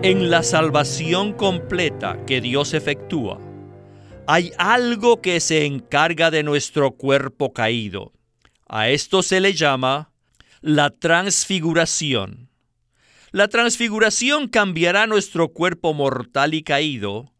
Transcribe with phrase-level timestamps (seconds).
[0.00, 3.40] En la salvación completa que Dios efectúa,
[4.28, 8.12] hay algo que se encarga de nuestro cuerpo caído.
[8.68, 10.12] A esto se le llama
[10.60, 12.48] la transfiguración.
[13.32, 17.32] La transfiguración cambiará nuestro cuerpo mortal y caído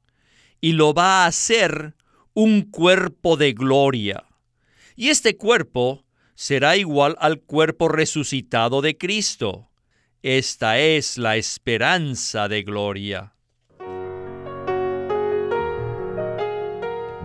[0.61, 1.95] y lo va a hacer
[2.34, 4.25] un cuerpo de gloria.
[4.97, 9.68] Y este cuerpo será igual al cuerpo resucitado de Cristo
[10.23, 13.33] esta es la esperanza de gloria.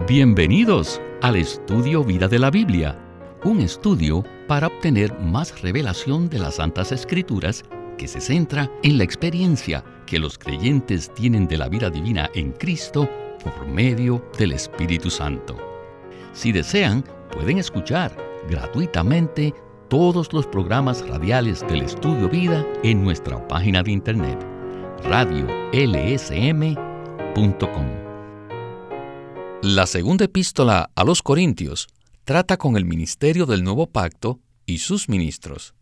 [0.08, 2.99] Bienvenidos al estudio Vida de la Biblia,
[3.45, 7.63] un estudio para obtener más revelación de las Santas Escrituras
[7.98, 12.52] que se centra en la experiencia que los creyentes tienen de la vida divina en
[12.52, 13.10] Cristo
[13.44, 15.57] por medio del Espíritu Santo.
[16.34, 18.16] Si desean, pueden escuchar
[18.48, 19.54] gratuitamente
[19.94, 24.44] todos los programas radiales del Estudio Vida en nuestra página de internet
[25.04, 25.46] radiolsm.com.
[29.62, 31.88] La segunda epístola a los Corintios
[32.24, 35.76] trata con el ministerio del nuevo pacto y sus ministros.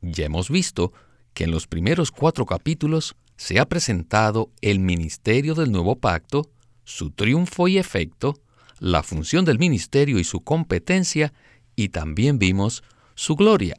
[0.00, 0.92] Ya hemos visto
[1.32, 6.50] que en los primeros cuatro capítulos se ha presentado el ministerio del nuevo pacto,
[6.82, 8.34] su triunfo y efecto,
[8.80, 11.32] la función del ministerio y su competencia,
[11.76, 12.82] y también vimos
[13.14, 13.76] su gloria.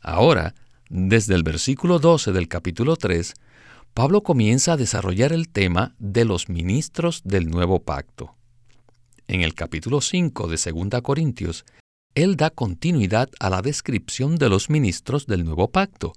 [0.00, 0.54] Ahora,
[0.88, 3.34] desde el versículo 12 del capítulo 3,
[3.94, 8.34] Pablo comienza a desarrollar el tema de los ministros del nuevo pacto.
[9.28, 10.56] En el capítulo 5 de
[10.90, 11.64] 2 Corintios,
[12.14, 16.12] él da continuidad a la descripción de los ministros del nuevo pacto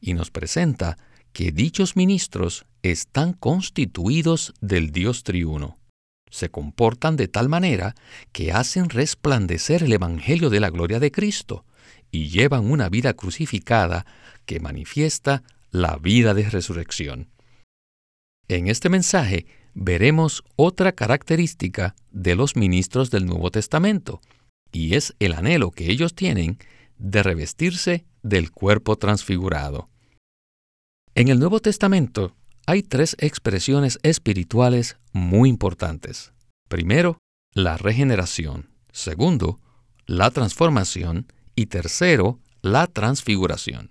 [0.00, 0.98] y nos presenta
[1.32, 5.78] que dichos ministros están constituidos del Dios triuno.
[6.30, 7.94] Se comportan de tal manera
[8.32, 11.64] que hacen resplandecer el Evangelio de la gloria de Cristo,
[12.10, 14.06] y llevan una vida crucificada
[14.46, 17.28] que manifiesta la vida de resurrección.
[18.48, 24.20] En este mensaje veremos otra característica de los ministros del Nuevo Testamento,
[24.72, 26.58] y es el anhelo que ellos tienen
[26.98, 29.88] de revestirse del cuerpo transfigurado.
[31.14, 32.34] En el Nuevo Testamento
[32.66, 36.32] hay tres expresiones espirituales muy importantes.
[36.68, 37.18] Primero,
[37.52, 38.70] la regeneración.
[38.92, 39.58] Segundo,
[40.06, 41.26] la transformación
[41.60, 43.90] y tercero, la transfiguración.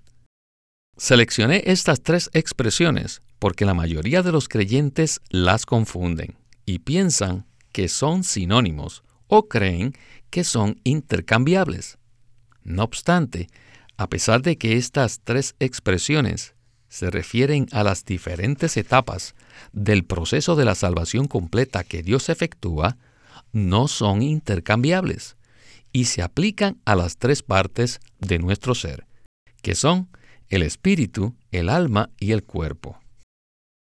[0.97, 6.35] Seleccioné estas tres expresiones porque la mayoría de los creyentes las confunden
[6.65, 9.93] y piensan que son sinónimos o creen
[10.31, 11.99] que son intercambiables.
[12.63, 13.49] No obstante,
[13.97, 16.55] a pesar de que estas tres expresiones
[16.87, 19.35] se refieren a las diferentes etapas
[19.73, 22.97] del proceso de la salvación completa que Dios efectúa,
[23.51, 25.35] no son intercambiables
[25.91, 29.05] y se aplican a las tres partes de nuestro ser,
[29.61, 30.09] que son
[30.49, 32.99] el espíritu, el alma y el cuerpo.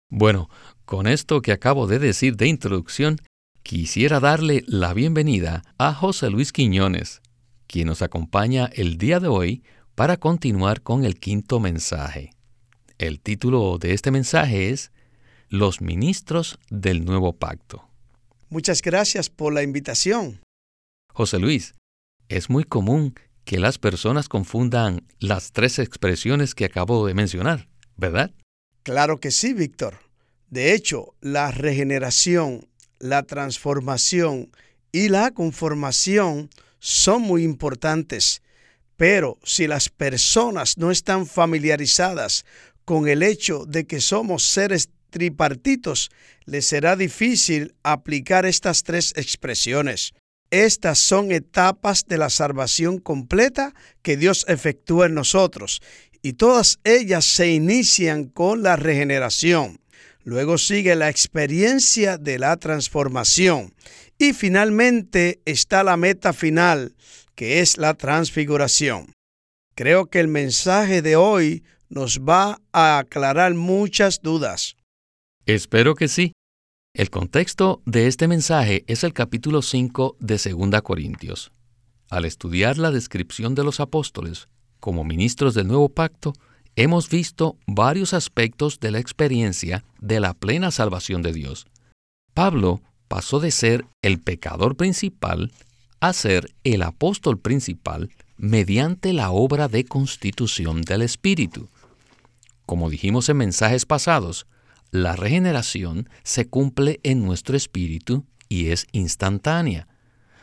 [0.10, 0.50] Bueno,
[0.86, 3.18] con esto que acabo de decir de introducción,
[3.64, 7.22] quisiera darle la bienvenida a José Luis Quiñones,
[7.68, 9.64] quien nos acompaña el día de hoy
[9.96, 12.32] para continuar con el quinto mensaje.
[12.98, 14.92] El título de este mensaje es
[15.50, 17.88] Los ministros del nuevo pacto.
[18.50, 20.42] Muchas gracias por la invitación.
[21.14, 21.76] José Luis,
[22.30, 27.68] es muy común que las personas confundan las tres expresiones que acabo de mencionar,
[27.98, 28.32] ¿verdad?
[28.84, 29.98] Claro que sí, Víctor.
[30.50, 32.70] De hecho, la regeneración,
[33.00, 34.52] la transformación
[34.92, 38.42] y la conformación son muy importantes,
[38.98, 42.46] pero si las personas no están familiarizadas
[42.86, 46.10] con el hecho de que somos seres tripartitos,
[46.46, 50.14] les será difícil aplicar estas tres expresiones.
[50.52, 55.82] Estas son etapas de la salvación completa que Dios efectúa en nosotros
[56.22, 59.80] y todas ellas se inician con la regeneración.
[60.24, 63.74] Luego sigue la experiencia de la transformación
[64.18, 66.96] y finalmente está la meta final,
[67.36, 69.14] que es la transfiguración.
[69.76, 74.76] Creo que el mensaje de hoy nos va a aclarar muchas dudas.
[75.46, 76.34] Espero que sí.
[77.00, 81.50] El contexto de este mensaje es el capítulo 5 de 2 Corintios.
[82.10, 84.50] Al estudiar la descripción de los apóstoles
[84.82, 86.34] como ministros del nuevo pacto,
[86.76, 91.68] hemos visto varios aspectos de la experiencia de la plena salvación de Dios.
[92.34, 95.54] Pablo pasó de ser el pecador principal
[96.02, 101.70] a ser el apóstol principal mediante la obra de constitución del Espíritu.
[102.66, 104.48] Como dijimos en mensajes pasados,
[104.92, 109.88] la regeneración se cumple en nuestro espíritu y es instantánea.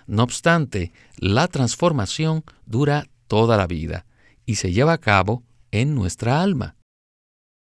[0.07, 4.07] No obstante, la transformación dura toda la vida
[4.45, 6.77] y se lleva a cabo en nuestra alma.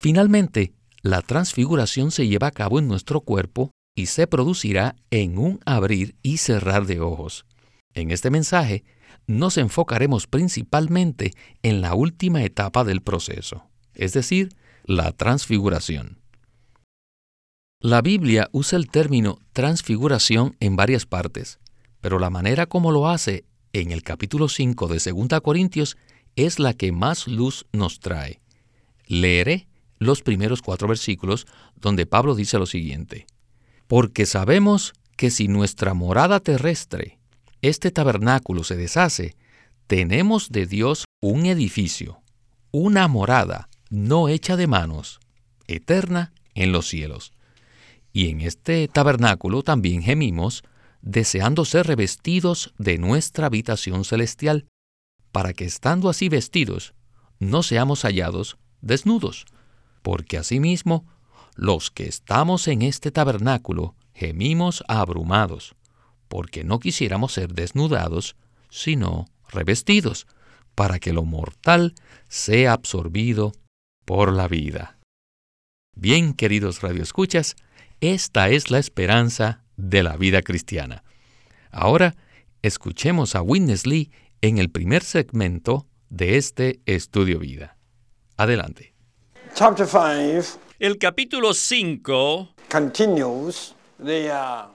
[0.01, 5.61] Finalmente, la transfiguración se lleva a cabo en nuestro cuerpo y se producirá en un
[5.65, 7.47] abrir y cerrar de ojos.
[7.95, 8.85] En este mensaje
[9.27, 11.33] nos enfocaremos principalmente
[11.63, 14.49] en la última etapa del proceso, es decir,
[14.85, 16.24] la transfiguración.
[17.85, 21.59] La Biblia usa el término transfiguración en varias partes,
[22.01, 23.45] pero la manera como lo hace
[23.75, 25.99] en el capítulo 5 de 2 Corintios
[26.35, 28.41] es la que más luz nos trae.
[29.07, 31.47] Leeré los primeros cuatro versículos
[31.77, 33.27] donde Pablo dice lo siguiente,
[33.87, 37.19] porque sabemos que si nuestra morada terrestre,
[37.61, 39.37] este tabernáculo se deshace,
[39.89, 42.23] tenemos de Dios un edificio,
[42.71, 45.21] una morada no hecha de manos,
[45.67, 47.34] eterna en los cielos.
[48.15, 50.63] Y en este tabernáculo también gemimos,
[51.03, 54.69] deseando ser revestidos de nuestra habitación celestial,
[55.33, 56.95] para que estando así vestidos,
[57.41, 59.47] no seamos hallados desnudos,
[60.01, 61.05] porque asimismo
[61.57, 65.75] los que estamos en este tabernáculo gemimos abrumados,
[66.29, 68.37] porque no quisiéramos ser desnudados,
[68.71, 70.29] sino revestidos,
[70.77, 71.97] para que lo mortal
[72.29, 73.53] sea absorbido
[74.05, 74.99] por la vida.
[75.97, 77.57] Bien, queridos radioescuchas,
[78.13, 81.05] esta es la esperanza de la vida cristiana.
[81.71, 82.15] Ahora,
[82.63, 84.11] escuchemos a Witness Lee
[84.41, 87.77] en el primer segmento de este estudio vida.
[88.37, 88.95] Adelante.
[90.79, 92.55] El capítulo 5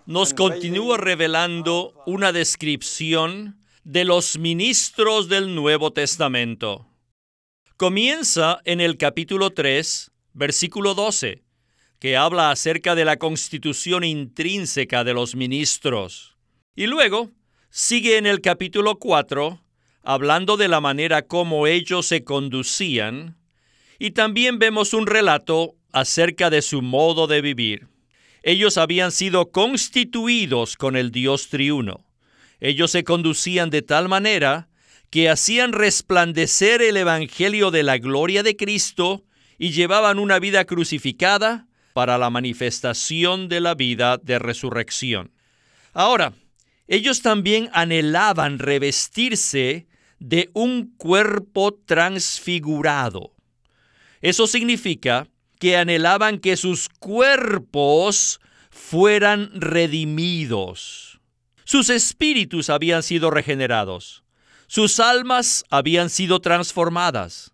[0.05, 6.87] nos continúa revelando una descripción de los ministros del Nuevo Testamento.
[7.77, 11.43] Comienza en el capítulo 3, versículo 12,
[11.99, 16.37] que habla acerca de la constitución intrínseca de los ministros.
[16.75, 17.29] Y luego
[17.69, 19.61] sigue en el capítulo 4,
[20.03, 23.37] hablando de la manera como ellos se conducían
[23.99, 27.87] y también vemos un relato acerca de su modo de vivir.
[28.43, 32.05] Ellos habían sido constituidos con el Dios triuno.
[32.61, 34.69] Ellos se conducían de tal manera
[35.09, 39.25] que hacían resplandecer el Evangelio de la gloria de Cristo
[39.57, 45.31] y llevaban una vida crucificada para la manifestación de la vida de resurrección.
[45.93, 46.33] Ahora,
[46.87, 49.87] ellos también anhelaban revestirse
[50.19, 53.33] de un cuerpo transfigurado.
[54.21, 55.27] Eso significa
[55.59, 58.39] que anhelaban que sus cuerpos
[58.69, 61.19] fueran redimidos.
[61.63, 64.23] Sus espíritus habían sido regenerados.
[64.67, 67.53] Sus almas habían sido transformadas.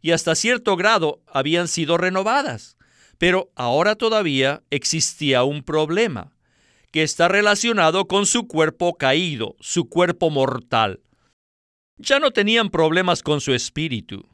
[0.00, 2.77] Y hasta cierto grado habían sido renovadas.
[3.18, 6.32] Pero ahora todavía existía un problema
[6.90, 11.00] que está relacionado con su cuerpo caído, su cuerpo mortal.
[11.98, 14.24] Ya no tenían problemas con su espíritu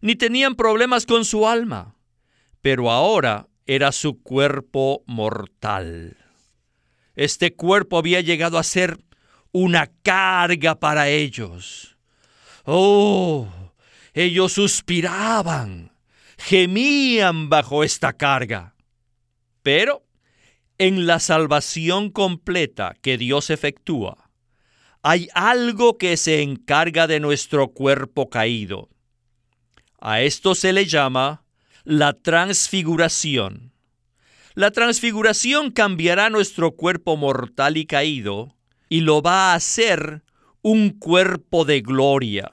[0.00, 1.94] ni tenían problemas con su alma,
[2.60, 6.16] pero ahora era su cuerpo mortal.
[7.14, 8.98] Este cuerpo había llegado a ser
[9.52, 11.96] una carga para ellos.
[12.64, 13.48] Oh,
[14.12, 15.90] ellos suspiraban,
[16.38, 18.74] gemían bajo esta carga.
[19.62, 20.06] Pero
[20.78, 24.30] en la salvación completa que Dios efectúa,
[25.02, 28.88] hay algo que se encarga de nuestro cuerpo caído
[30.00, 31.44] a esto se le llama
[31.84, 33.72] la transfiguración.
[34.54, 38.56] La transfiguración cambiará nuestro cuerpo mortal y caído
[38.88, 40.22] y lo va a hacer
[40.62, 42.52] un cuerpo de gloria.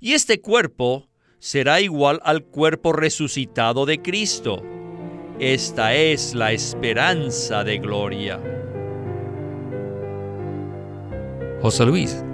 [0.00, 1.08] Y este cuerpo
[1.44, 4.62] será igual al cuerpo resucitado de Cristo.
[5.38, 8.40] Esta es la esperanza de gloria.
[11.60, 12.24] José Luis,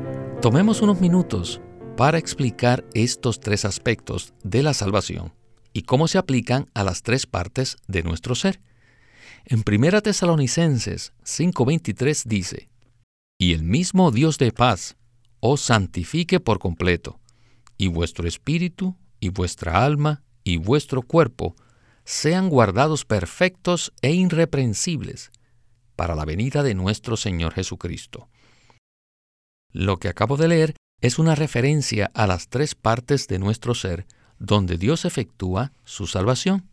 [0.41, 1.61] tomemos unos minutos
[1.97, 5.33] para explicar estos tres aspectos de la salvación
[5.73, 8.61] y cómo se aplican a las tres partes de nuestro ser.
[9.45, 12.69] En 1 Tesalonicenses 5:23 dice,
[13.41, 14.97] Y el mismo Dios de paz
[15.41, 17.19] os santifique por completo,
[17.81, 21.57] y vuestro espíritu, y vuestra alma, y vuestro cuerpo
[22.05, 25.31] sean guardados perfectos e irreprensibles
[25.97, 28.29] para la venida de nuestro Señor Jesucristo.
[29.73, 34.07] Lo que acabo de leer es una referencia a las tres partes de nuestro ser
[34.39, 36.69] donde Dios efectúa su salvación.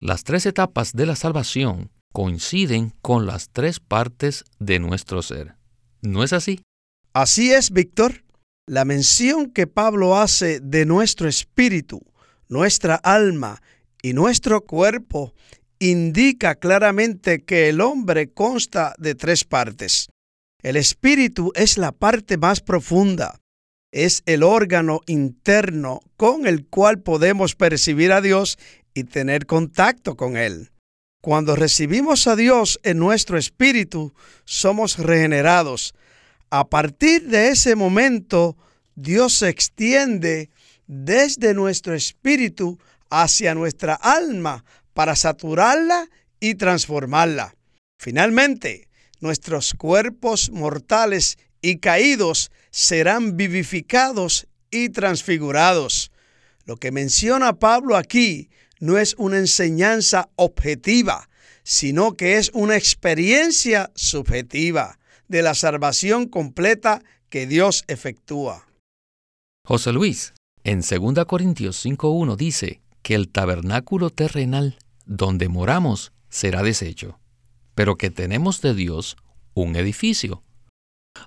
[0.00, 5.54] Las tres etapas de la salvación coinciden con las tres partes de nuestro ser.
[6.02, 6.60] ¿No es así?
[7.12, 8.24] Así es, Víctor.
[8.70, 12.02] La mención que Pablo hace de nuestro espíritu,
[12.48, 13.60] nuestra alma
[14.00, 15.34] y nuestro cuerpo
[15.80, 20.08] indica claramente que el hombre consta de tres partes.
[20.62, 23.40] El espíritu es la parte más profunda,
[23.90, 28.56] es el órgano interno con el cual podemos percibir a Dios
[28.94, 30.70] y tener contacto con Él.
[31.20, 35.92] Cuando recibimos a Dios en nuestro espíritu, somos regenerados.
[36.50, 38.56] A partir de ese momento,
[38.96, 40.50] Dios se extiende
[40.88, 46.08] desde nuestro espíritu hacia nuestra alma para saturarla
[46.40, 47.54] y transformarla.
[48.00, 48.88] Finalmente,
[49.20, 56.10] nuestros cuerpos mortales y caídos serán vivificados y transfigurados.
[56.64, 61.28] Lo que menciona Pablo aquí no es una enseñanza objetiva,
[61.62, 64.99] sino que es una experiencia subjetiva
[65.30, 68.66] de la salvación completa que Dios efectúa.
[69.64, 70.34] José Luis,
[70.64, 77.20] en 2 Corintios 5.1 dice que el tabernáculo terrenal donde moramos será deshecho,
[77.76, 79.16] pero que tenemos de Dios
[79.54, 80.42] un edificio.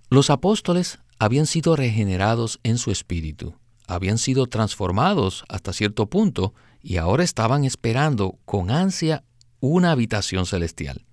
[0.09, 3.55] Los apóstoles habían sido regenerados en su espíritu,
[3.87, 9.23] habían sido transformados hasta cierto punto y ahora estaban esperando con ansia
[9.61, 11.05] una habitación celestial.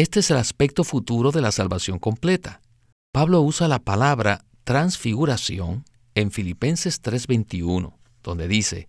[0.00, 2.62] Este es el aspecto futuro de la salvación completa.
[3.12, 8.88] Pablo usa la palabra transfiguración en Filipenses 3:21, donde dice,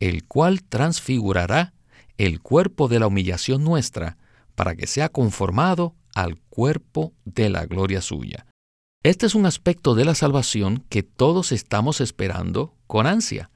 [0.00, 1.74] el cual transfigurará
[2.16, 4.16] el cuerpo de la humillación nuestra,
[4.56, 8.44] para que sea conformado al cuerpo de la gloria suya.
[9.04, 13.48] Este es un aspecto de la salvación que todos estamos esperando con ansia.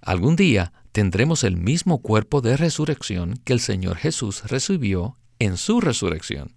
[0.00, 5.80] Algún día tendremos el mismo cuerpo de resurrección que el Señor Jesús recibió en su
[5.80, 6.54] resurrección.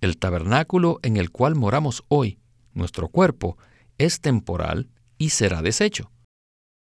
[0.00, 2.38] El tabernáculo en el cual moramos hoy,
[2.72, 3.56] nuestro cuerpo,
[3.98, 6.10] es temporal y será deshecho.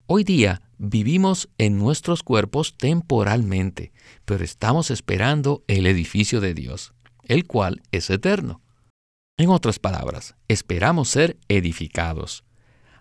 [0.06, 3.92] Hoy día vivimos en nuestros cuerpos temporalmente,
[4.24, 6.92] pero estamos esperando el edificio de Dios,
[7.24, 8.60] el cual es eterno.
[9.38, 12.44] En otras palabras, esperamos ser edificados.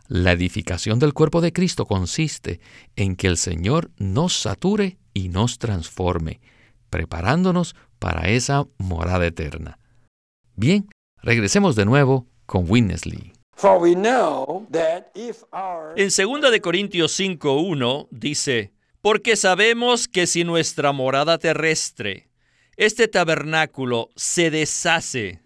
[0.07, 2.59] La edificación del cuerpo de Cristo consiste
[2.95, 6.41] en que el Señor nos sature y nos transforme,
[6.89, 9.77] preparándonos para esa morada eterna.
[10.55, 10.89] Bien,
[11.21, 13.31] regresemos de nuevo con Winnesley.
[15.95, 22.27] En 2 de Corintios 5:1 dice, porque sabemos que si nuestra morada terrestre,
[22.75, 25.41] este tabernáculo se deshace,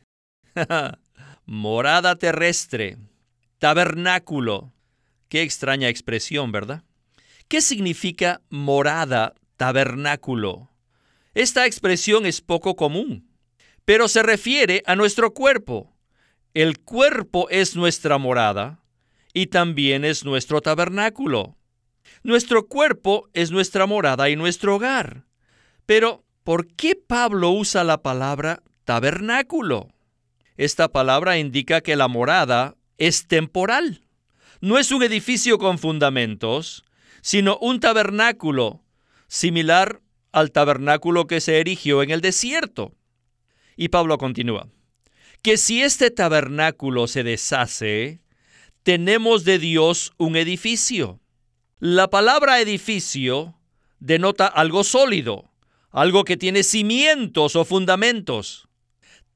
[1.45, 2.97] morada terrestre,
[3.59, 4.73] Tabernáculo.
[5.29, 6.83] Qué extraña expresión, ¿verdad?
[7.47, 10.69] ¿Qué significa morada, tabernáculo?
[11.35, 13.29] Esta expresión es poco común,
[13.83, 15.93] pero se refiere a nuestro cuerpo.
[16.53, 18.81] El cuerpo es nuestra morada
[19.33, 21.57] y también es nuestro tabernáculo.
[22.23, 25.25] Nuestro cuerpo es nuestra morada y nuestro hogar.
[25.85, 29.89] Pero, ¿por qué Pablo usa la palabra tabernáculo?
[30.55, 34.05] Esta palabra indica que la morada es temporal.
[34.61, 36.85] No es un edificio con fundamentos,
[37.21, 38.85] sino un tabernáculo
[39.27, 39.99] similar
[40.35, 42.93] al tabernáculo que se erigió en el desierto.
[43.77, 44.67] Y Pablo continúa,
[45.41, 48.19] que si este tabernáculo se deshace,
[48.83, 51.21] tenemos de Dios un edificio.
[51.79, 53.57] La palabra edificio
[53.99, 55.53] denota algo sólido,
[55.89, 58.67] algo que tiene cimientos o fundamentos.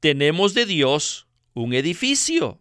[0.00, 2.60] Tenemos de Dios un edificio.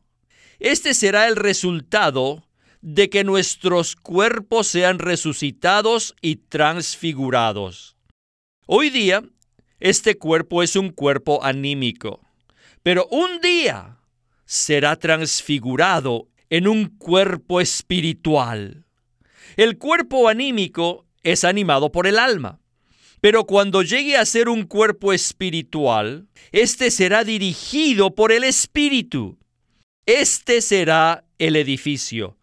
[0.60, 2.48] Este será el resultado
[2.80, 7.99] de que nuestros cuerpos sean resucitados y transfigurados.
[8.72, 9.24] Hoy día,
[9.80, 12.22] este cuerpo es un cuerpo anímico,
[12.84, 13.98] pero un día
[14.46, 18.86] será transfigurado en un cuerpo espiritual.
[19.58, 22.60] El cuerpo anímico es animado por el alma,
[23.22, 29.40] pero cuando llegue a ser un cuerpo espiritual, este será dirigido por el espíritu.
[30.06, 32.38] Este será el edificio.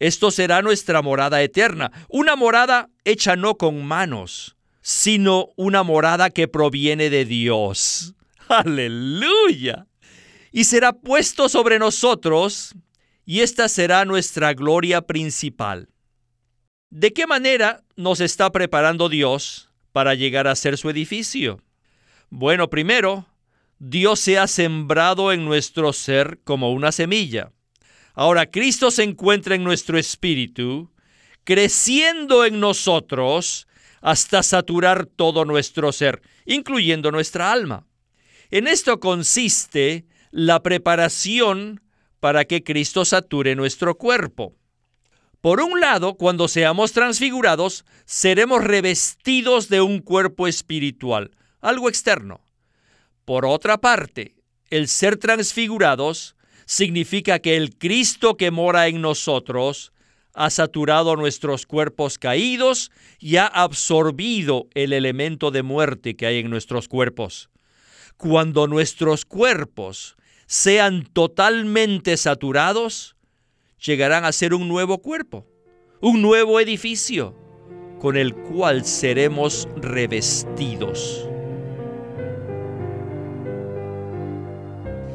[0.00, 6.48] Esto será nuestra morada eterna, una morada hecha no con manos, sino una morada que
[6.48, 8.14] proviene de Dios.
[8.48, 9.86] Aleluya.
[10.50, 12.74] Y será puesto sobre nosotros,
[13.24, 15.88] y esta será nuestra gloria principal.
[16.90, 21.62] ¿De qué manera nos está preparando Dios para llegar a ser su edificio?
[22.28, 23.26] Bueno, primero,
[23.78, 27.52] Dios se ha sembrado en nuestro ser como una semilla.
[28.14, 30.90] Ahora Cristo se encuentra en nuestro espíritu,
[31.44, 33.66] creciendo en nosotros
[34.02, 37.86] hasta saturar todo nuestro ser, incluyendo nuestra alma.
[38.50, 41.80] En esto consiste la preparación
[42.20, 44.54] para que Cristo sature nuestro cuerpo.
[45.40, 51.30] Por un lado, cuando seamos transfigurados, seremos revestidos de un cuerpo espiritual,
[51.60, 52.46] algo externo.
[53.24, 54.36] Por otra parte,
[54.70, 59.91] el ser transfigurados significa que el Cristo que mora en nosotros
[60.34, 66.50] ha saturado nuestros cuerpos caídos y ha absorbido el elemento de muerte que hay en
[66.50, 67.50] nuestros cuerpos.
[68.16, 73.16] Cuando nuestros cuerpos sean totalmente saturados,
[73.84, 75.46] llegarán a ser un nuevo cuerpo,
[76.00, 77.36] un nuevo edificio,
[78.00, 81.28] con el cual seremos revestidos.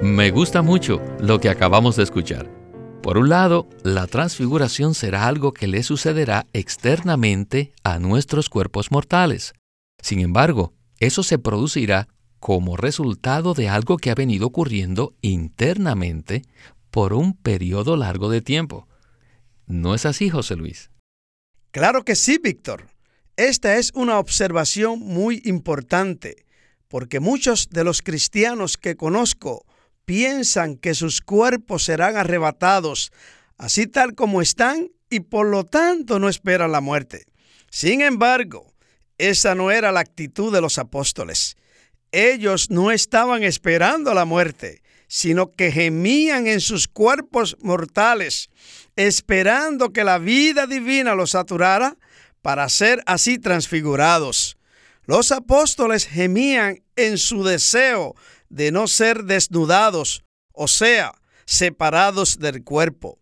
[0.02, 2.57] Me gusta mucho lo que acabamos de escuchar.
[3.02, 9.54] Por un lado, la transfiguración será algo que le sucederá externamente a nuestros cuerpos mortales.
[10.02, 12.08] Sin embargo, eso se producirá
[12.40, 16.44] como resultado de algo que ha venido ocurriendo internamente
[16.92, 18.88] por un periodo largo de tiempo.
[19.68, 20.92] ¿No es así, José Luis?
[21.72, 22.88] Claro que sí, Víctor.
[23.36, 26.46] Esta es una observación muy importante,
[26.88, 29.67] porque muchos de los cristianos que conozco
[30.08, 33.12] piensan que sus cuerpos serán arrebatados,
[33.58, 37.26] así tal como están, y por lo tanto no esperan la muerte.
[37.70, 38.74] Sin embargo,
[39.18, 41.58] esa no era la actitud de los apóstoles.
[42.14, 48.50] Ellos no estaban esperando la muerte, sino que gemían en sus cuerpos mortales,
[48.96, 51.98] esperando que la vida divina los saturara
[52.42, 54.58] para ser así transfigurados.
[55.06, 58.16] Los apóstoles gemían en su deseo
[58.50, 60.24] de no ser desnudados,
[60.54, 61.14] o sea,
[61.46, 63.20] separados del cuerpo.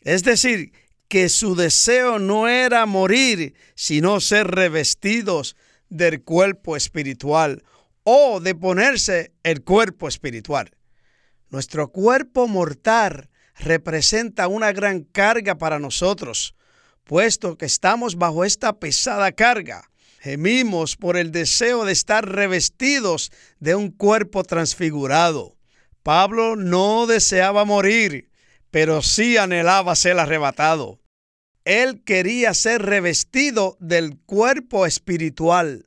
[0.00, 0.72] Es decir,
[1.08, 5.56] que su deseo no era morir, sino ser revestidos
[5.88, 7.64] del cuerpo espiritual
[8.04, 10.70] o de ponerse el cuerpo espiritual.
[11.50, 16.54] Nuestro cuerpo mortal representa una gran carga para nosotros,
[17.04, 23.74] puesto que estamos bajo esta pesada carga gemimos por el deseo de estar revestidos de
[23.74, 25.56] un cuerpo transfigurado.
[26.02, 28.30] Pablo no deseaba morir,
[28.70, 31.00] pero sí anhelaba ser arrebatado.
[31.64, 35.86] Él quería ser revestido del cuerpo espiritual,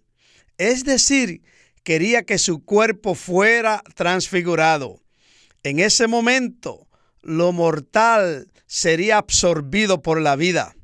[0.58, 1.42] es decir,
[1.84, 5.02] quería que su cuerpo fuera transfigurado.
[5.64, 6.88] En ese momento,
[7.22, 10.76] lo mortal sería absorbido por la vida.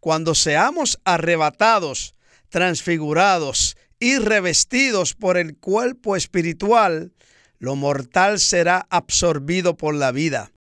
[0.00, 2.13] Cuando seamos arrebatados,
[2.54, 7.12] transfigurados y revestidos por el cuerpo espiritual,
[7.58, 10.52] lo mortal será absorbido por la vida.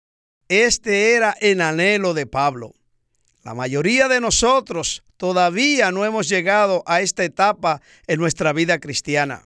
[0.48, 2.72] Este era el anhelo de Pablo.
[3.42, 9.44] La mayoría de nosotros todavía no hemos llegado a esta etapa en nuestra vida cristiana.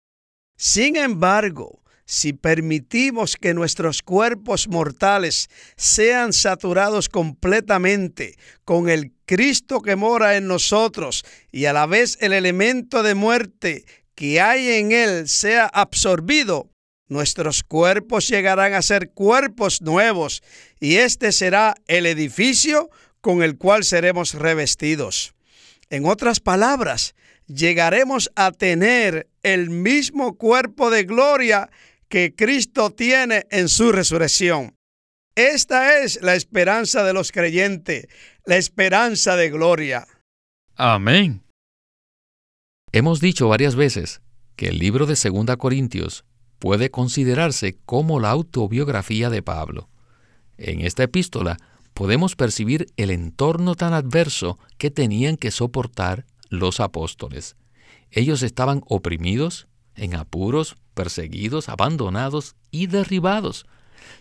[0.59, 9.97] Sin embargo, si permitimos que nuestros cuerpos mortales sean saturados completamente con el Cristo que
[9.97, 15.29] mora en nosotros y a la vez el elemento de muerte que hay en él
[15.29, 16.71] sea absorbido,
[17.09, 20.43] nuestros cuerpos llegarán a ser cuerpos nuevos
[20.81, 22.91] y este será el edificio
[23.21, 25.35] con el cual seremos revestidos.
[25.91, 27.15] En otras palabras,
[27.47, 31.71] llegaremos a tener el mismo cuerpo de gloria
[32.15, 34.77] que Cristo tiene en su resurrección.
[35.35, 38.07] Esta es la esperanza de los creyentes,
[38.47, 40.07] la esperanza de gloria.
[40.77, 41.43] Amén.
[42.93, 44.21] Hemos dicho varias veces
[44.55, 46.25] que el libro de 2 Corintios
[46.61, 49.91] puede considerarse como la autobiografía de Pablo.
[50.57, 51.57] En esta epístola
[51.95, 57.57] podemos percibir el entorno tan adverso que tenían que soportar los apóstoles.
[58.13, 63.67] Ellos estaban oprimidos, en apuros, perseguidos, abandonados y derribados.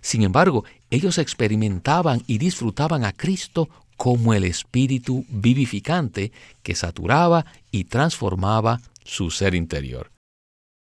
[0.01, 6.31] Sin embargo, ellos experimentaban y disfrutaban a Cristo como el Espíritu vivificante
[6.61, 10.11] que saturaba y transformaba su ser interior.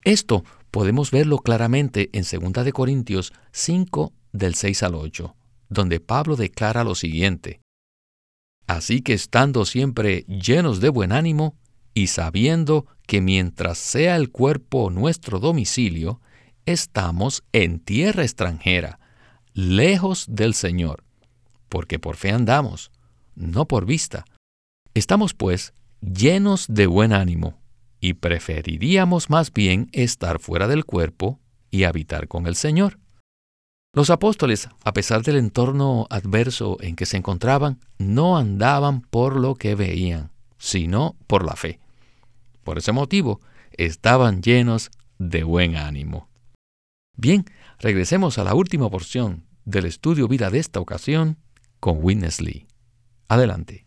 [0.03, 5.35] Esto podemos verlo claramente en 2 Corintios 5 del 6 al 8,
[5.69, 7.61] donde Pablo declara lo siguiente.
[8.67, 11.55] Así que estando siempre llenos de buen ánimo,
[11.95, 16.21] y sabiendo que mientras sea el cuerpo nuestro domicilio,
[16.67, 18.99] estamos en tierra extranjera,
[19.53, 21.05] lejos del Señor,
[21.69, 22.91] porque por fe andamos,
[23.35, 24.25] no por vista.
[24.95, 27.59] Estamos, pues, llenos de buen ánimo,
[28.01, 32.99] y preferiríamos más bien estar fuera del cuerpo y habitar con el Señor.
[33.95, 39.55] Los apóstoles, a pesar del entorno adverso en que se encontraban, no andaban por lo
[39.55, 41.79] que veían, sino por la fe.
[42.65, 43.41] Por ese motivo,
[43.73, 46.29] estaban llenos de buen ánimo.
[47.17, 47.45] Bien,
[47.79, 51.39] regresemos a la última porción del estudio vida de esta ocasión
[51.79, 52.67] con Witness Lee.
[53.29, 53.87] Adelante.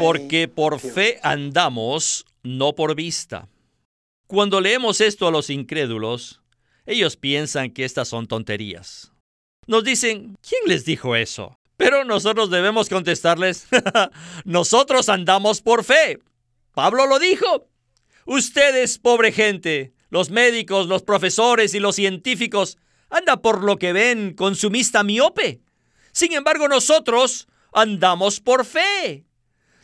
[0.00, 3.48] Porque por fe andamos, no por vista.
[4.26, 6.40] Cuando leemos esto a los incrédulos,
[6.86, 9.12] ellos piensan que estas son tonterías.
[9.66, 11.58] Nos dicen, ¿quién les dijo eso?
[11.76, 13.66] Pero nosotros debemos contestarles,
[14.44, 16.18] nosotros andamos por fe.
[16.72, 17.68] Pablo lo dijo.
[18.26, 22.78] Ustedes, pobre gente, los médicos, los profesores y los científicos,
[23.10, 25.60] anda por lo que ven con su mista miope.
[26.12, 29.26] Sin embargo, nosotros andamos por fe.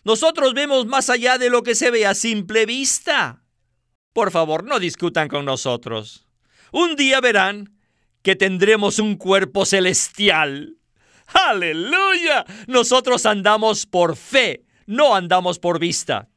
[0.04, 3.42] Nosotros vemos más allá de lo que se ve a simple vista.
[4.12, 6.26] Por favor, no discutan con nosotros.
[6.72, 7.76] Un día verán
[8.22, 10.76] que tendremos un cuerpo celestial.
[11.32, 12.44] ¡Aleluya!
[12.66, 16.28] Nosotros andamos por fe, no andamos por vista.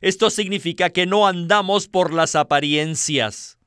[0.00, 3.58] Esto significa que no andamos por las apariencias.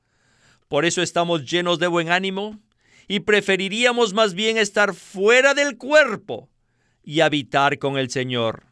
[0.67, 2.59] Por eso estamos llenos de buen ánimo
[3.07, 6.49] y preferiríamos más bien estar fuera del cuerpo
[7.03, 8.65] y habitar con el Señor.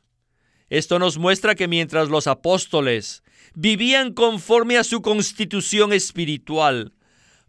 [0.70, 6.94] Esto nos muestra que mientras los apóstoles vivían conforme a su constitución espiritual,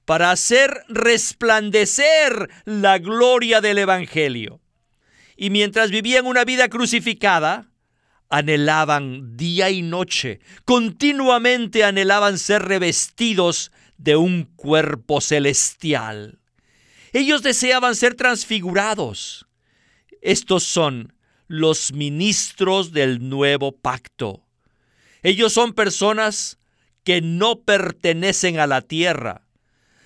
[0.06, 4.60] para hacer resplandecer la gloria del Evangelio.
[5.36, 7.68] Y mientras vivían una vida crucificada,
[8.30, 16.38] anhelaban día y noche, continuamente anhelaban ser revestidos de un cuerpo celestial.
[17.12, 19.46] Ellos deseaban ser transfigurados.
[20.22, 21.14] Estos son
[21.48, 24.44] los ministros del nuevo pacto.
[25.22, 26.58] Ellos son personas
[27.04, 29.45] que no pertenecen a la tierra,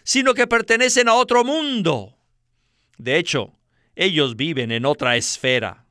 [0.03, 2.17] sino que pertenecen a otro mundo.
[2.99, 3.53] De hecho,
[3.97, 5.87] ellos viven en otra esfera.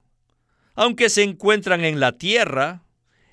[0.76, 2.84] Aunque se encuentran en la tierra,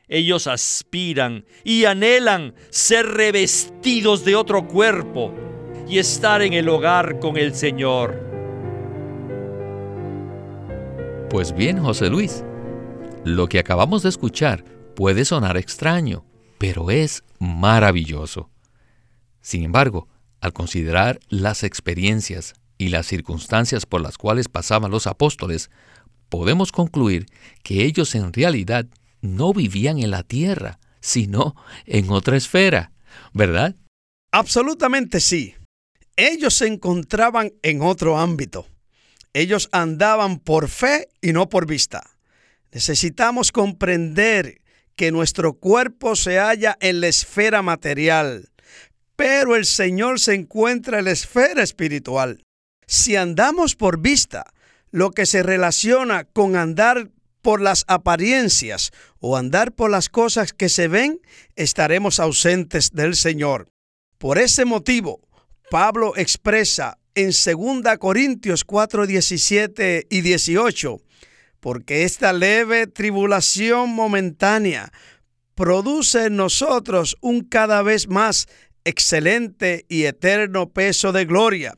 [0.09, 5.35] ellos aspiran y anhelan ser revestidos de otro cuerpo
[5.89, 8.25] y estar en el hogar con el Señor.
[11.31, 12.45] Pues bien, José Luis,
[13.25, 16.25] lo que acabamos de escuchar puede sonar extraño,
[16.59, 18.51] pero es maravilloso.
[19.41, 20.09] Sin embargo,
[20.41, 25.71] al considerar las experiencias y las circunstancias por las cuales pasaban los apóstoles,
[26.29, 27.27] podemos concluir
[27.63, 28.87] que ellos en realidad
[29.21, 32.93] no vivían en la tierra, sino en otra esfera,
[33.33, 33.75] ¿verdad?
[34.33, 35.55] Absolutamente sí.
[36.17, 38.67] Ellos se encontraban en otro ámbito.
[39.33, 42.03] Ellos andaban por fe y no por vista.
[42.73, 44.61] Necesitamos comprender
[44.97, 48.49] que nuestro cuerpo se halla en la esfera material,
[49.17, 52.43] pero el Señor se encuentra en la esfera espiritual.
[52.87, 54.45] Si andamos por vista,
[54.91, 57.11] lo que se relaciona con andar
[57.43, 61.21] por las apariencias o andar por las cosas que se ven,
[61.55, 63.69] estaremos ausentes del Señor.
[64.19, 65.21] Por ese motivo,
[65.71, 71.01] Pablo expresa en 2 Corintios 4, 17 y 18,
[71.61, 74.93] porque esta leve tribulación momentánea
[75.55, 78.47] produce en nosotros un cada vez más
[78.87, 81.77] excelente y eterno peso de gloria,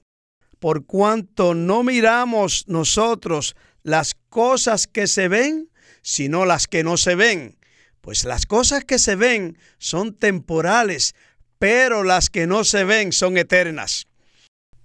[0.59, 5.71] por cuanto no miramos nosotros las cosas que se ven,
[6.03, 7.59] sino las que no se ven.
[8.03, 11.14] Pues las cosas que se ven son temporales,
[11.59, 14.07] pero las que no se ven son eternas.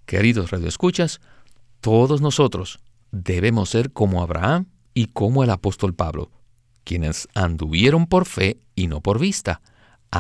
[0.06, 1.20] Queridos radioescuchas,
[1.82, 2.80] todos nosotros
[3.12, 6.32] debemos ser como Abraham y como el apóstol Pablo,
[6.86, 9.62] quienes anduvieron por fe y no por vista,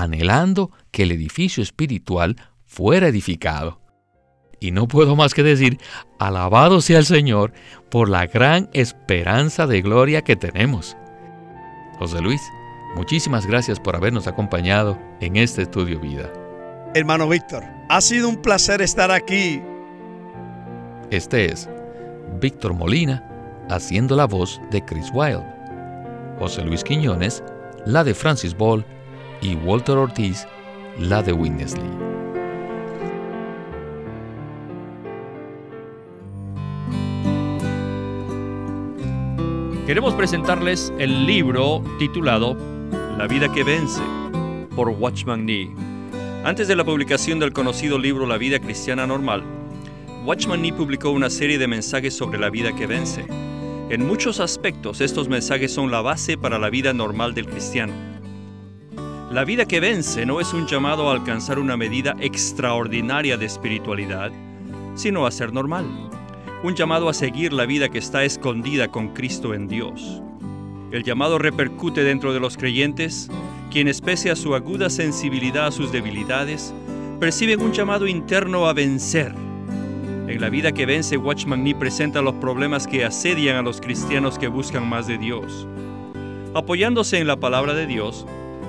[0.01, 3.81] anhelando que el edificio espiritual fuera edificado.
[4.59, 5.77] Y no puedo más que decir,
[6.19, 7.53] alabado sea el Señor
[7.89, 10.95] por la gran esperanza de gloria que tenemos.
[11.99, 12.41] José Luis,
[12.95, 16.31] muchísimas gracias por habernos acompañado en este estudio vida.
[16.95, 19.61] Hermano Víctor, ha sido un placer estar aquí
[21.13, 21.69] este es
[22.41, 23.23] Víctor Molina
[23.69, 25.45] haciendo la voz de Chris Wilde,
[26.39, 27.43] José Luis Quiñones,
[27.85, 28.83] la de Francis Ball
[29.43, 30.47] y Walter Ortiz,
[30.97, 31.83] la de Witness Lee.
[39.85, 42.55] Queremos presentarles el libro titulado
[43.17, 44.01] La vida que vence
[44.77, 45.69] por Watchman Nee.
[46.45, 49.43] Antes de la publicación del conocido libro La vida cristiana normal,
[50.23, 53.25] Watchman Nee publicó una serie de mensajes sobre la vida que vence.
[53.89, 58.12] En muchos aspectos estos mensajes son la base para la vida normal del cristiano.
[59.33, 64.31] La vida que vence no es un llamado a alcanzar una medida extraordinaria de espiritualidad,
[64.93, 65.87] sino a ser normal.
[66.61, 70.21] Un llamado a seguir la vida que está escondida con Cristo en Dios.
[70.91, 73.31] El llamado repercute dentro de los creyentes,
[73.71, 76.71] quienes pese a su aguda sensibilidad a sus debilidades,
[77.19, 79.33] perciben un llamado interno a vencer
[80.27, 84.37] en la vida que vence, Watchman Nee presenta los problemas que asedian a los cristianos
[84.37, 85.67] que buscan más de Dios.
[86.53, 88.25] Apoyándose en la palabra de Dios,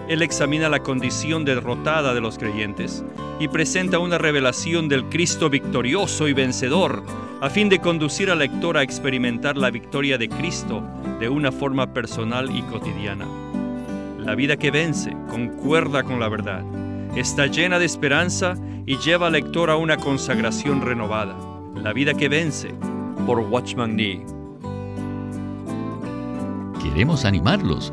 [0.08, 3.04] él examina la condición derrotada de los creyentes
[3.40, 7.02] y presenta una revelación del Cristo victorioso y vencedor
[7.40, 10.82] a fin de conducir al lector a experimentar la victoria de Cristo
[11.20, 13.26] de una forma personal y cotidiana.
[14.18, 16.64] La vida que vence concuerda con la verdad,
[17.16, 18.54] está llena de esperanza
[18.86, 21.36] y lleva al lector a una consagración renovada.
[21.76, 22.74] La vida que vence
[23.26, 24.24] por Watchman Nee.
[26.82, 27.92] Queremos animarlos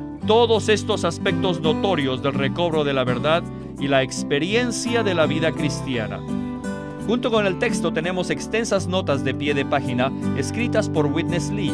[0.31, 3.43] todos estos aspectos notorios del recobro de la verdad
[3.81, 6.21] y la experiencia de la vida cristiana.
[7.05, 11.73] Junto con el texto tenemos extensas notas de pie de página escritas por Witness Lee,